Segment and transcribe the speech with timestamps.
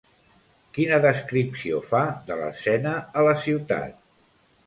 [0.77, 2.01] Quina descripció fa
[2.31, 4.01] de l'escena a la ciutat?